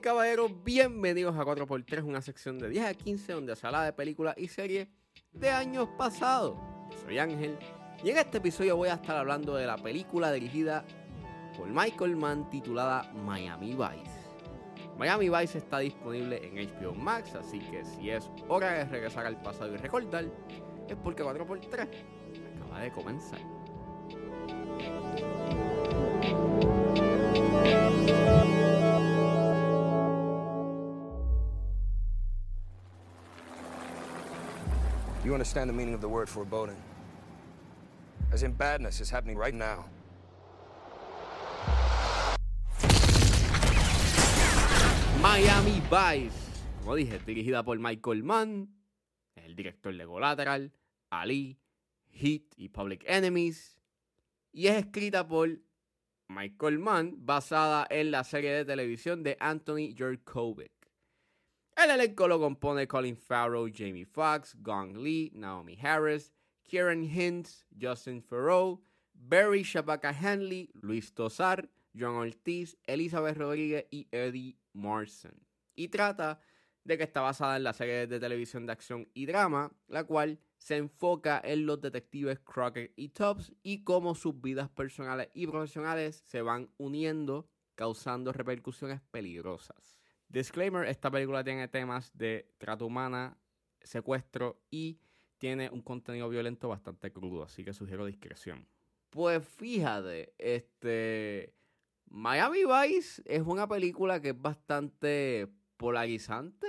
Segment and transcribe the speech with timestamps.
[0.00, 4.34] caballeros, bienvenidos a 4x3, una sección de 10 a 15 donde se habla de películas
[4.36, 4.88] y series
[5.32, 6.56] de años pasados.
[7.04, 7.56] Soy Ángel
[8.02, 10.84] y en este episodio voy a estar hablando de la película dirigida
[11.56, 14.24] por Michael Mann titulada Miami Vice.
[14.98, 19.40] Miami Vice está disponible en HBO Max, así que si es hora de regresar al
[19.42, 20.24] pasado y recordar,
[20.88, 21.88] es porque 4x3
[22.56, 23.40] acaba de comenzar.
[35.24, 36.76] You understand the meaning of the word foreboding?
[38.30, 39.86] As in badness is happening right now.
[45.22, 46.34] Miami Vice,
[46.82, 48.68] como dije, dirigida por Michael Mann,
[49.36, 50.70] el director de Collateral,
[51.10, 51.56] Ali,
[52.10, 53.80] Heat y Public Enemies,
[54.52, 55.48] y es escrita por
[56.28, 60.73] Michael Mann, basada en la serie de televisión de Anthony Jerkovic.
[61.76, 66.32] El elenco lo compone Colin Farrell, Jamie Foxx, Gong Lee, Naomi Harris,
[66.62, 68.80] Kieran Hintz, Justin Theroux,
[69.12, 75.34] Barry Shabaka Hanley, Luis Tosar, John Ortiz, Elizabeth Rodríguez y Eddie Morrison.
[75.74, 76.40] Y trata
[76.84, 80.38] de que está basada en la serie de televisión de acción y drama, la cual
[80.58, 86.22] se enfoca en los detectives Crockett y Tubbs y cómo sus vidas personales y profesionales
[86.26, 90.03] se van uniendo, causando repercusiones peligrosas.
[90.34, 93.38] Disclaimer, esta película tiene temas de trato humana,
[93.80, 94.98] secuestro y
[95.38, 98.66] tiene un contenido violento bastante crudo, así que sugiero discreción.
[99.10, 101.54] Pues fíjate, este
[102.06, 105.46] Miami Vice es una película que es bastante
[105.76, 106.66] polarizante.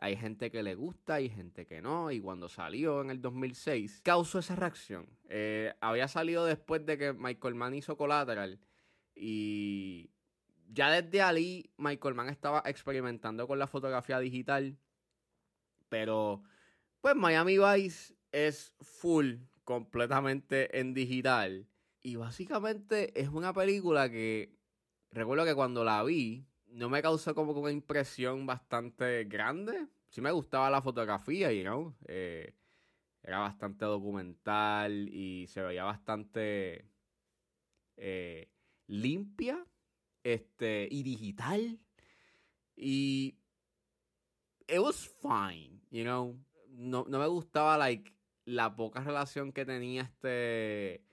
[0.00, 2.10] Hay gente que le gusta, hay gente que no.
[2.10, 5.08] Y cuando salió en el 2006, causó esa reacción.
[5.30, 8.60] Eh, había salido después de que Michael Mann hizo Collateral.
[9.14, 10.10] Y
[10.68, 14.76] ya desde ahí, Michael Mann estaba experimentando con la fotografía digital.
[15.88, 16.42] Pero,
[17.00, 21.66] pues Miami Vice es full, completamente en digital.
[22.02, 24.54] Y básicamente es una película que
[25.10, 29.88] recuerdo que cuando la vi, no me causó como una impresión bastante grande.
[30.10, 32.54] Sí me gustaba la fotografía, y you eh,
[33.22, 36.86] era bastante documental y se veía bastante
[37.96, 38.50] eh,
[38.86, 39.66] limpia
[40.22, 41.78] este, y digital.
[42.76, 43.36] Y
[44.68, 46.38] it was fine, you know.
[46.70, 48.14] No, no me gustaba like
[48.44, 51.04] la poca relación que tenía este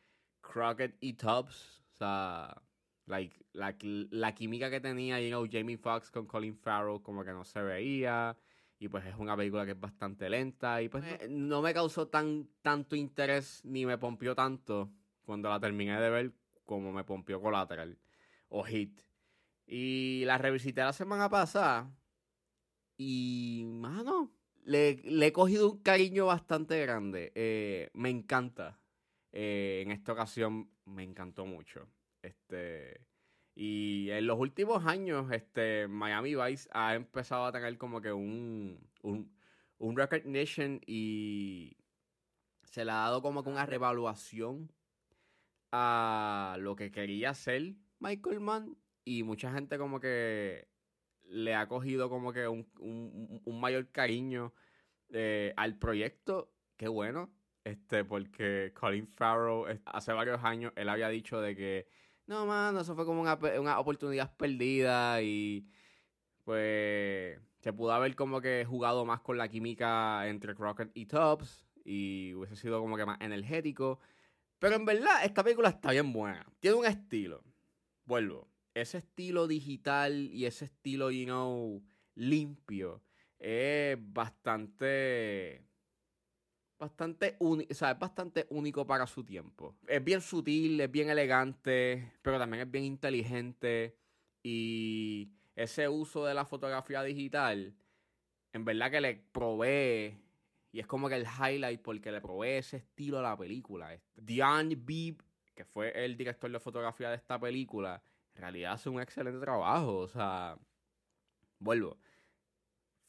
[0.41, 1.81] Crockett y Tubbs.
[1.93, 2.61] O sea,
[3.07, 3.75] like, la,
[4.11, 7.61] la química que tenía, you know, Jamie Foxx con Colin Farrell como que no se
[7.61, 8.37] veía.
[8.77, 10.81] Y pues es una película que es bastante lenta.
[10.81, 14.91] Y pues no me causó tan, tanto interés ni me pompió tanto
[15.23, 16.33] cuando la terminé de ver
[16.65, 17.97] como me pompió Collateral
[18.49, 19.01] o Hit.
[19.67, 21.91] Y la revisité la semana pasada.
[22.97, 24.31] Y, mano,
[24.63, 27.31] le, le he cogido un cariño bastante grande.
[27.35, 28.79] Eh, me encanta.
[29.31, 31.87] Eh, en esta ocasión me encantó mucho.
[32.21, 33.01] Este.
[33.55, 38.89] Y en los últimos años, este, Miami Vice ha empezado a tener como que un,
[39.01, 39.31] un,
[39.77, 41.77] un recognition y
[42.63, 44.71] se le ha dado como que una revaluación
[45.71, 50.67] a lo que quería hacer Michael Mann y mucha gente como que
[51.23, 54.53] le ha cogido como que un, un, mayor cariño
[55.09, 56.51] eh, al proyecto.
[56.77, 57.31] Qué bueno,
[57.63, 61.87] este, porque Colin Farrell hace varios años él había dicho de que
[62.27, 65.67] no, mano, eso fue como una, oportunidad perdida y
[66.43, 71.67] pues se pudo haber como que jugado más con la química entre Crockett y Tubbs
[71.83, 73.99] y hubiese sido como que más energético.
[74.59, 76.45] Pero en verdad, esta película está bien buena.
[76.59, 77.43] Tiene un estilo.
[78.05, 78.47] Vuelvo.
[78.73, 81.83] Ese estilo digital y ese estilo, you know,
[82.15, 83.01] limpio
[83.39, 85.65] es bastante
[86.77, 89.75] bastante o sea, es bastante único para su tiempo.
[89.87, 93.97] Es bien sutil, es bien elegante, pero también es bien inteligente
[94.43, 97.75] y ese uso de la fotografía digital
[98.53, 100.17] en verdad que le provee
[100.71, 103.97] y es como que el highlight porque le provee ese estilo a la película.
[104.15, 105.21] Dion Beeb,
[105.55, 108.01] que fue el director de fotografía de esta película,
[108.35, 110.57] en realidad hace un excelente trabajo, o sea,
[111.59, 111.97] vuelvo.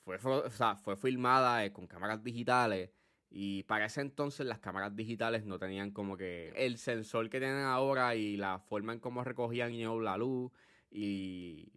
[0.05, 2.91] Fue, o sea, fue filmada eh, con cámaras digitales
[3.29, 7.65] y para ese entonces las cámaras digitales no tenían como que el sensor que tienen
[7.65, 10.53] ahora y la forma en cómo recogían la luz
[10.91, 11.73] y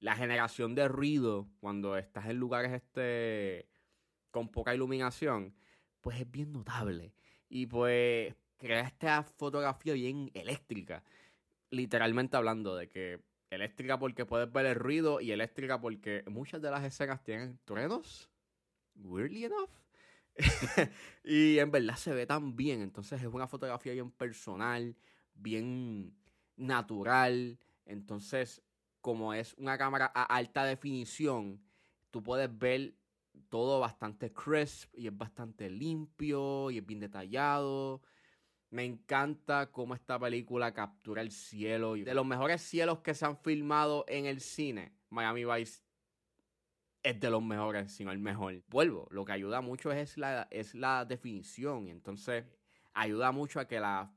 [0.00, 3.68] la generación de ruido cuando estás en lugares este
[4.32, 5.54] con poca iluminación,
[6.00, 7.14] pues es bien notable.
[7.48, 11.02] Y pues crea esta fotografía bien eléctrica.
[11.70, 13.20] Literalmente hablando de que
[13.52, 18.30] Eléctrica porque puedes ver el ruido y eléctrica porque muchas de las escenas tienen truenos.
[18.94, 19.68] Weirdly enough.
[21.22, 22.80] y en verdad se ve tan bien.
[22.80, 24.96] Entonces es una fotografía bien personal,
[25.34, 26.16] bien
[26.56, 27.58] natural.
[27.84, 28.62] Entonces,
[29.02, 31.60] como es una cámara a alta definición,
[32.10, 32.94] tú puedes ver
[33.50, 38.00] todo bastante crisp y es bastante limpio y es bien detallado.
[38.72, 41.92] Me encanta cómo esta película captura el cielo.
[41.92, 45.82] De los mejores cielos que se han filmado en el cine, Miami Vice
[47.02, 48.62] es de los mejores, sino el mejor.
[48.68, 51.88] Vuelvo, lo que ayuda mucho es la, es la definición.
[51.88, 52.46] Entonces
[52.94, 54.10] ayuda mucho a que la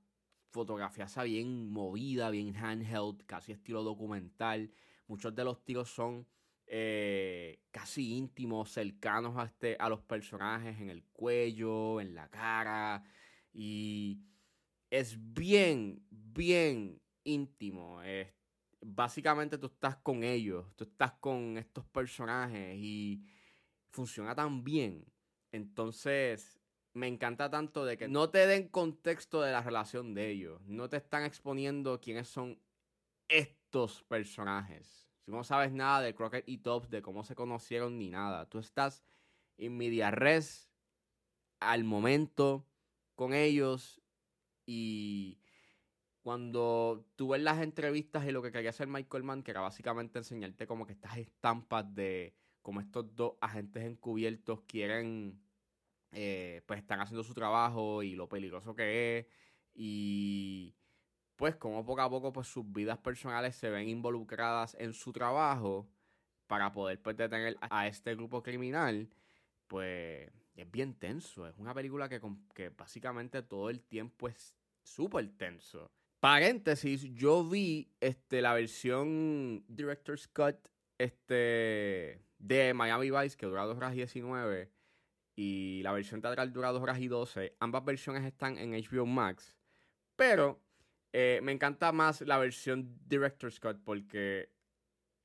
[0.52, 4.72] fotografía sea bien movida, bien handheld, casi estilo documental.
[5.08, 6.26] Muchos de los tiros son
[6.66, 13.04] eh, casi íntimos, cercanos a, este, a los personajes en el cuello, en la cara.
[13.52, 14.22] Y
[14.90, 18.02] es bien, bien íntimo.
[18.82, 23.26] básicamente tú estás con ellos, tú estás con estos personajes y
[23.90, 25.06] funciona tan bien.
[25.52, 26.60] Entonces,
[26.94, 30.62] me encanta tanto de que no te den contexto de la relación de ellos.
[30.66, 32.60] No te están exponiendo quiénes son
[33.28, 35.10] estos personajes.
[35.26, 38.48] Si no sabes nada de Crockett y Tops, de cómo se conocieron ni nada.
[38.48, 39.04] Tú estás
[39.58, 40.70] en media res
[41.60, 42.68] al momento
[43.16, 44.02] con ellos
[44.66, 45.40] y
[46.22, 50.18] cuando tú ves las entrevistas y lo que quería hacer Michael Mann, que era básicamente
[50.18, 55.40] enseñarte como que estas estampas de cómo estos dos agentes encubiertos quieren,
[56.12, 59.28] eh, pues están haciendo su trabajo y lo peligroso que es
[59.76, 60.76] y
[61.36, 65.88] pues como poco a poco pues sus vidas personales se ven involucradas en su trabajo
[66.48, 69.10] para poder pues detener a este grupo criminal,
[69.68, 71.48] pues es bien tenso.
[71.48, 72.22] Es una película que,
[72.54, 75.92] que básicamente todo el tiempo es súper tenso.
[76.20, 80.56] Paréntesis, yo vi este, la versión Director's Cut
[80.98, 84.72] este, de Miami Vice, que dura 2 horas y 19,
[85.36, 87.56] y la versión teatral dura 2 horas y 12.
[87.60, 89.56] Ambas versiones están en HBO Max,
[90.16, 90.62] pero
[91.14, 94.50] eh, me encanta más la versión Director's Cut porque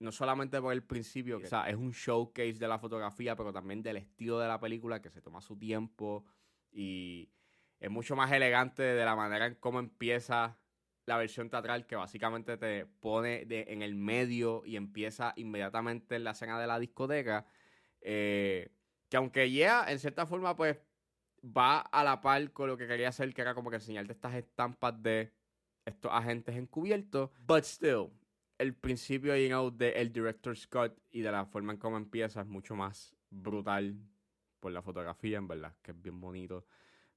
[0.00, 3.82] no solamente por el principio, o sea, es un showcase de la fotografía, pero también
[3.82, 6.25] del estilo de la película que se toma su tiempo
[6.73, 7.31] y
[7.79, 10.58] es mucho más elegante de la manera en cómo empieza
[11.05, 16.31] la versión teatral que básicamente te pone en el medio y empieza inmediatamente en la
[16.31, 17.47] escena de la discoteca.
[18.00, 18.70] Eh,
[19.11, 20.79] que aunque ya en cierta forma pues
[21.44, 24.35] va a la par con lo que quería hacer, que era como que enseñarte estas
[24.35, 25.32] estampas de
[25.85, 28.11] estos agentes encubiertos, but still,
[28.61, 32.43] el principio, you know, de el director Scott y de la forma en cómo empieza
[32.43, 33.97] es mucho más brutal
[34.61, 36.67] por la fotografía, en verdad, que es bien bonito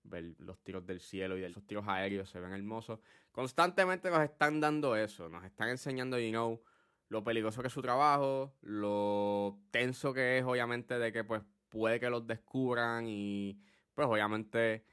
[0.03, 2.99] ver los tiros del cielo y de esos tiros aéreos se ven hermosos.
[3.31, 6.61] Constantemente nos están dando eso, nos están enseñando, you know,
[7.09, 11.99] lo peligroso que es su trabajo, lo tenso que es, obviamente, de que pues puede
[11.99, 13.59] que los descubran y
[13.93, 14.85] pues obviamente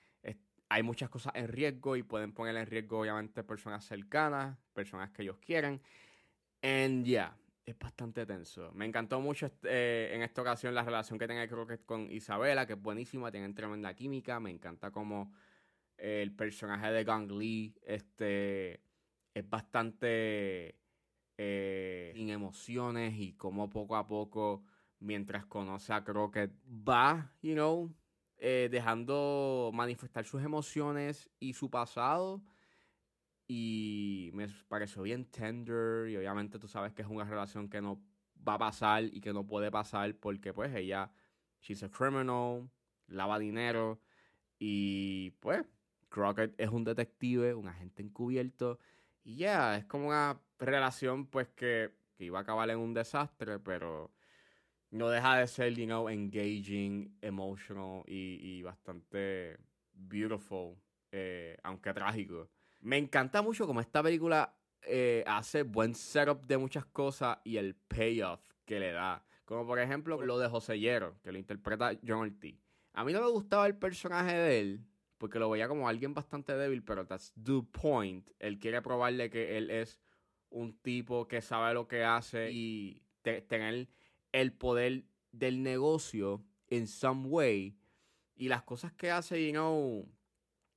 [0.70, 5.22] hay muchas cosas en riesgo y pueden poner en riesgo, obviamente, personas cercanas, personas que
[5.22, 5.82] ellos quieren.
[6.62, 8.72] And yeah, es bastante tenso.
[8.72, 12.74] Me encantó mucho eh, en esta ocasión la relación que tenga Crockett con Isabela, que
[12.74, 14.40] es buenísima, tienen tremenda química.
[14.40, 15.32] Me encanta como
[15.96, 18.80] el personaje de Gang Lee este,
[19.34, 20.78] es bastante
[21.38, 24.64] eh, sin emociones y como poco a poco,
[24.98, 27.94] mientras conoce a Crockett, va, you know,
[28.38, 32.42] eh, dejando manifestar sus emociones y su pasado
[33.52, 38.00] y me pareció bien tender y obviamente tú sabes que es una relación que no
[38.48, 41.10] va a pasar y que no puede pasar porque pues ella,
[41.60, 42.70] she's a criminal,
[43.08, 44.00] lava dinero
[44.60, 45.66] y pues
[46.10, 48.78] Crockett es un detective, un agente encubierto
[49.24, 53.58] y ya, es como una relación pues que, que, iba a acabar en un desastre,
[53.58, 54.12] pero
[54.92, 59.58] no deja de ser, you know, engaging, emotional y, y bastante
[59.92, 60.76] beautiful,
[61.10, 62.48] eh, aunque trágico.
[62.80, 67.74] Me encanta mucho como esta película eh, hace buen setup de muchas cosas y el
[67.74, 69.24] payoff que le da.
[69.44, 72.56] Como por ejemplo lo de José Hierro, que lo interpreta John Ortiz.
[72.92, 74.86] A mí no me gustaba el personaje de él,
[75.18, 78.28] porque lo veía como alguien bastante débil, pero that's the point.
[78.38, 80.00] Él quiere probarle que él es
[80.48, 83.88] un tipo que sabe lo que hace y tener
[84.32, 87.76] el poder del negocio in some way.
[88.34, 90.08] Y las cosas que hace, you know,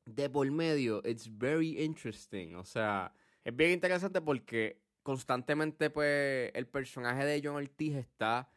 [0.06, 2.56] de por medio, it's very interesting.
[2.56, 8.50] O sea, es bien interesante porque constantemente, pues, el personaje de John Ortiz está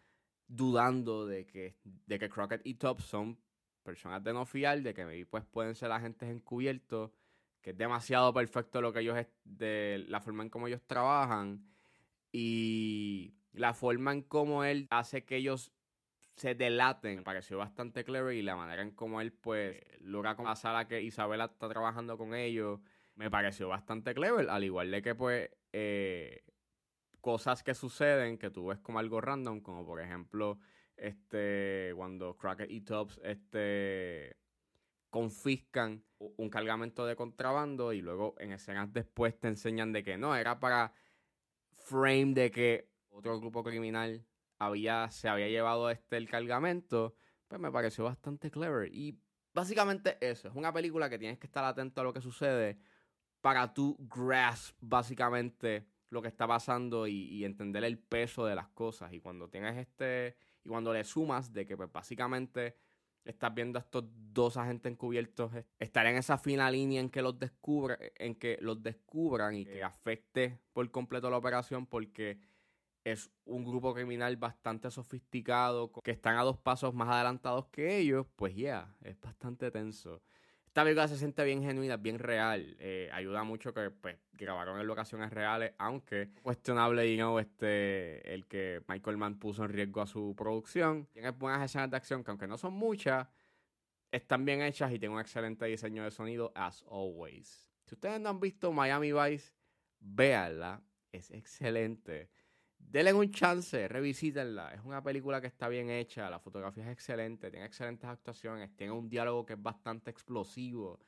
[0.48, 3.38] dudando de que, de que Crockett y Top son
[3.82, 7.10] personas de no fiar, de que pues pueden ser agentes encubiertos,
[7.60, 11.64] que es demasiado perfecto lo que ellos, de la forma en cómo ellos trabajan.
[12.32, 15.72] Y la forma en cómo él hace que ellos
[16.36, 20.44] se delaten me pareció bastante clever y la manera en cómo él pues logra con
[20.44, 22.80] la sala que Isabela está trabajando con ellos
[23.14, 26.44] me pareció bastante clever al igual de que pues eh,
[27.20, 30.58] cosas que suceden que tú ves como algo random como por ejemplo
[30.96, 34.36] este cuando Crockett y Tubbs este
[35.08, 40.36] confiscan un cargamento de contrabando y luego en escenas después te enseñan de que no
[40.36, 40.92] era para
[41.76, 44.26] frame de que otro grupo criminal
[44.58, 47.14] había, se había llevado este el cargamento,
[47.48, 48.92] pues me pareció bastante clever.
[48.92, 49.18] Y
[49.52, 52.78] básicamente eso, es una película que tienes que estar atento a lo que sucede
[53.40, 59.12] para tú grasp básicamente lo que está pasando y, entender el peso de las cosas.
[59.12, 62.76] Y cuando tienes este, y cuando le sumas de que pues básicamente
[63.24, 67.38] estás viendo a estos dos agentes encubiertos estar en esa fina línea en que los
[67.38, 72.38] descubra, en que los descubran y que afecte por completo la operación porque
[73.06, 78.26] es un grupo criminal bastante sofisticado, que están a dos pasos más adelantados que ellos,
[78.34, 80.20] pues ya, es bastante tenso.
[80.66, 82.76] Esta película se siente bien genuina, bien real.
[82.80, 87.04] Eh, ayuda mucho que pues, grabaron en locaciones reales, aunque cuestionable
[87.40, 91.06] este, el que Michael Mann puso en riesgo a su producción.
[91.12, 93.28] Tiene buenas escenas de acción que aunque no son muchas,
[94.10, 97.70] están bien hechas y tiene un excelente diseño de sonido, as always.
[97.84, 99.54] Si ustedes no han visto Miami Vice,
[100.00, 100.82] véanla.
[101.12, 102.30] Es excelente.
[102.88, 104.72] Denle un chance, revisítenla.
[104.72, 108.92] Es una película que está bien hecha, la fotografía es excelente, tiene excelentes actuaciones, tiene
[108.92, 111.00] un diálogo que es bastante explosivo.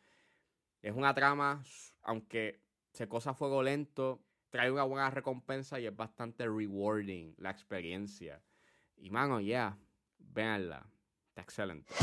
[0.82, 1.62] Es una trama,
[2.02, 2.60] aunque
[2.92, 4.20] se cosa a fuego lento,
[4.50, 8.42] trae una buena recompensa y es bastante rewarding la experiencia.
[8.96, 9.78] Y mano, ya, yeah,
[10.18, 10.86] véanla.
[11.28, 11.94] Está excelente.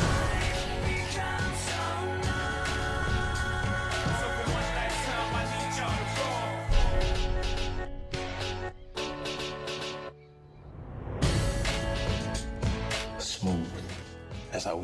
[14.56, 14.82] That's how.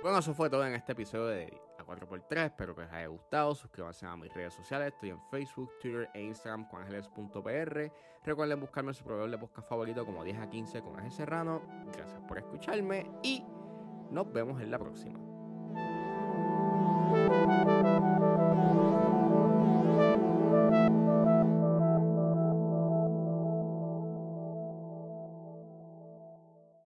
[0.00, 2.46] Bueno, eso fue todo en este episodio de A 4x3.
[2.46, 3.52] Espero que les haya gustado.
[3.54, 4.92] Suscríbanse a mis redes sociales.
[4.94, 7.92] Estoy en Facebook, Twitter e Instagram con ángeles.pr.
[8.24, 11.62] Recuerden buscarme su proveedor de podcast favorito como 10 a 15 con Ángel Serrano.
[11.92, 13.42] Gracias por escucharme y
[14.12, 15.18] nos vemos en la próxima.